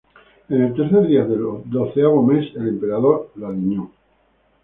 En 0.49 0.61
el 0.63 0.73
tercer 0.73 1.05
día 1.05 1.25
del 1.25 1.43
doceavo 1.65 2.23
mes 2.23 2.55
el 2.55 2.69
Emperador 2.69 3.29
falleció. 3.39 3.91